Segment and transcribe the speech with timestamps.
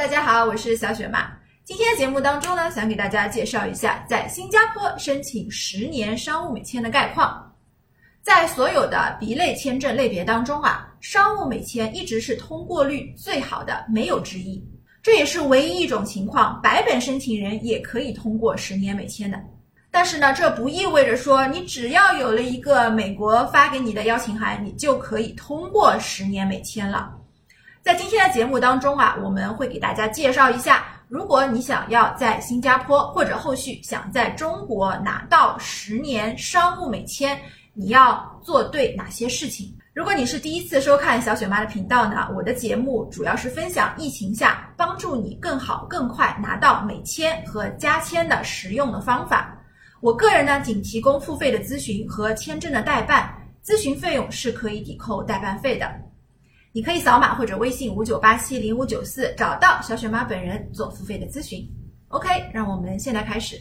[0.00, 1.30] 大家好，我是小雪妈。
[1.62, 7.54] 今天的节目当中呢，想给大家介绍一下在新加坡申请十年商务美签的概况。
[8.22, 14.66] 在所有的 B 类签证类别当中啊，商务美签一直是通过率最好的，没有之一。
[15.02, 19.38] 这也是唯一一种情况，白本申请人也可以通过十年美签的。
[19.90, 27.14] 但是呢，这不意味着说你只要有了一个美国发给你的邀请函，你就可以通过十年美签了。
[27.82, 37.40] 在今天的节目当中啊，我们会给大家介绍一下，如果你想要在新加坡或者后续想在中国拿到十年商务美签，
[37.72, 39.74] 你要做对哪些事情。
[39.94, 49.56] 如果你是第一次收看小雪妈的频道呢，我的节目主要是分享疫情下帮助你更好更快拿到美签和加签的实用的方法。
[50.00, 55.90] 我个人呢，仅提供付费的咨询和签证的代办，咨询费用是可以抵扣代办费的。
[56.72, 61.68] 你可以扫码或者微信五九八七零五九四找到小雪妈本人做付费的咨询。
[62.08, 63.60] OK，让我们现在开始。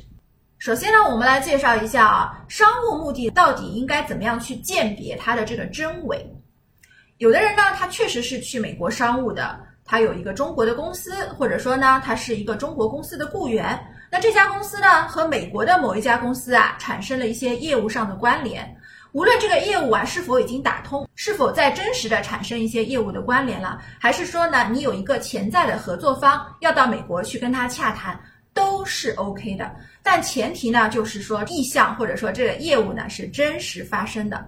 [0.60, 6.24] 首先呢，我们来介绍一下啊，商务目的到底应该怎么样去鉴别它的这个真伪。
[7.18, 13.80] 有的人呢，他确实是去美国商务的，他有一个中国的公司，或者说呢，他是一个中国公司的雇员。
[14.12, 18.76] 那这家公司呢，和美国的某一家公司啊，产生了一些业务上的关联。
[19.12, 28.20] 无论这个业务啊是否已经打通，是否在真实的产生一些业务的关联了，还是说呢你有一个潜在的合作方要到美国去跟他洽谈，
[28.54, 29.76] 都是 OK 的。
[30.04, 34.46] 但前提呢就是说意向或者说这个业务呢是真实发生的。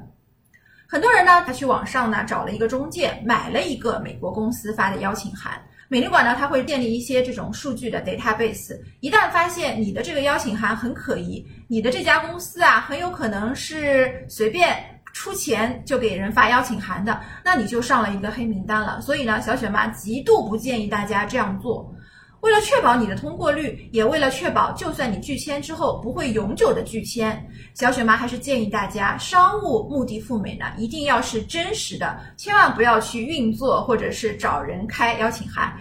[0.87, 5.59] 很多人呢他去网上呢找了一个中介，买了一个美国公司发的邀请函。
[5.91, 8.79] 美领馆呢，它会建立一些这种数据的 database。
[9.01, 14.73] 一旦发现你的这个邀请函很可疑，你的这家公司啊，很有可能是随便
[15.11, 19.01] 出钱就给人发邀请函的，那你就上了一个黑名单了。
[19.01, 21.93] 所以呢，小雪妈极度不建议大家这样做。
[22.41, 27.39] 为了确保你的通过率，也为了确保就算你拒签之后不会永久的拒签，
[27.75, 35.71] 小雪妈还是建议大家，商务目的赴美呢，一定要是真实的，千万不要去运作或者是找人开邀请函。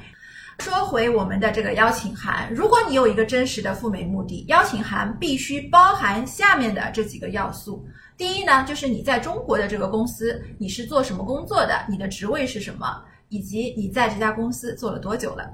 [0.59, 7.83] 说回我们的这个邀请函，如果你有一个真实的赴美目的，邀请函必须包含下面的这几个要素。
[8.19, 15.51] 第一呢，就是你在中国的这个公司，你是做什么工作的，你的职位是什么，以及你在这家公司做了多久了。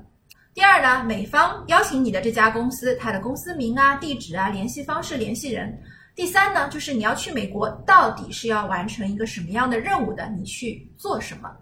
[0.56, 5.78] 第二呢，美方邀请你的这家公司，它的公司名啊、地址啊、联系方式、联系人。
[6.15, 10.27] 第三呢，就是你要去美国，到底是要完成一个什么样的任务的？
[10.31, 11.55] 你去做什么？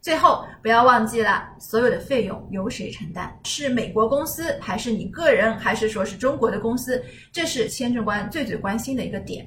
[0.00, 3.28] 最后不要忘记了，所有的费用由谁承担？
[3.42, 7.04] 是美国公司，还是你个人，还是说是中国的公司？
[7.32, 9.44] 这是签证官最最关心的一个点。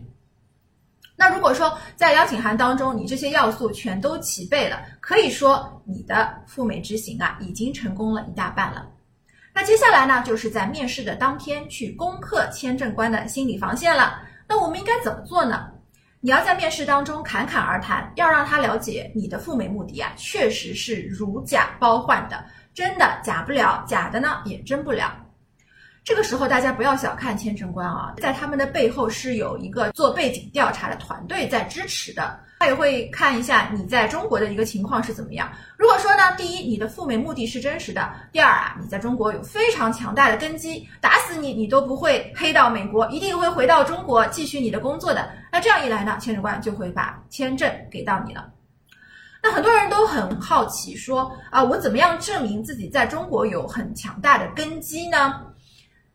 [1.22, 8.90] 那如果说在邀请函当中，你这些要素全都齐备了，可以说你的赴美之行啊，已经成功了一大半了。
[9.54, 14.20] 那接下来呢，就是在面试的当天去攻克签证官的心理防线了。
[14.48, 15.70] 那我们应该怎么做呢？
[16.22, 22.44] 你要在面试当中侃侃而谈，要让他了解你的赴美目的啊，确实是如假包换的，
[22.74, 25.16] 真的假不了，假的呢也真不了。
[26.04, 32.40] 这个时候大家不要小看签证官啊，在他们的背后是有一个做背景调查的团队在支持的。
[32.60, 35.52] 他也会看一下你在中国的一个情况是怎么样。
[35.78, 38.02] 如果说呢，第一，你的赴美目的是真实的；
[38.32, 45.30] 第二啊，你在中国有非常强大的根基，打死你你都不会黑到美国，一定会回到中国继续你的工作的。
[45.52, 48.48] 那这样一来呢，签证官就会把签证给到你了。
[49.42, 55.42] 那很多人都很好奇，说啊，我怎么样证明自己在中国有很强大的根基呢？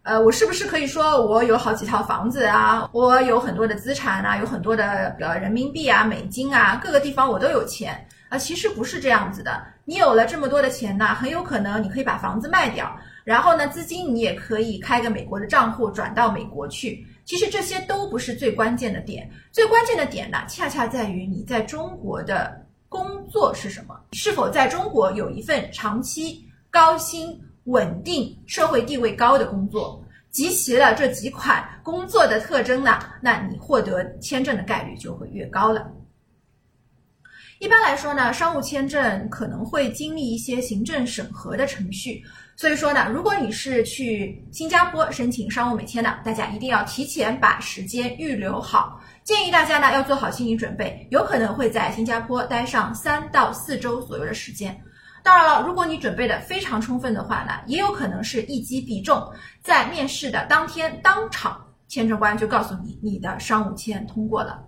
[0.07, 2.89] 呃，我是不是可以说我有好几套房子啊？
[2.93, 8.39] 我有很多的资产啊，有很多的呃人民币啊、美金啊，各个地方我都有钱啊？
[8.39, 9.61] 其实不是这样子的。
[9.85, 17.05] 你有了这么多的钱呢，很有可能你可以把房子卖掉，然后呢，资金你也可以开个美国的账户转到美国去。
[17.25, 27.37] 其实这些都不是最关键的点，最关键的点呢，恰恰在于你在中国的工作是什么，是否在中国有一份长期高薪。
[27.67, 30.01] 稳定、社会地位高的工作，
[30.37, 35.91] 集齐了这几款工作的特征呢，那你获得签证的概率就会越高了。
[37.59, 42.23] 一般来说呢，商务签证可能会经历一些行政审核的程序，
[42.55, 49.01] 所以说呢，如果你是去新加坡申请商务美签的，大家一定要提前把时间预留好。
[49.25, 54.79] 建议大家呢要做好心理准备，有可能会在新加坡待上三到四周左右的时间。
[55.27, 59.21] 当然了，如果你准备的非常充分的话呢，也有可能是一击必中，
[59.61, 64.63] 在面试的当天当场，签证官就告诉你你的商务签通过了。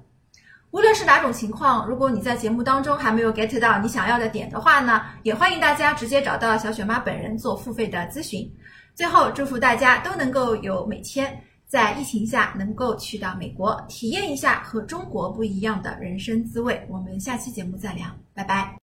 [0.72, 8.52] 无论是哪种情况，如果你在节目当中还没有 get 到你想要的点的话呢，也欢迎大家直接找到小雪妈本人做付费的咨询。
[8.96, 16.84] 最后，祝福大家都能够有美签，在疫情下能够去到美国体验一下和中国不一样的人生滋味。
[16.90, 18.74] 我们下期节目再聊，拜拜。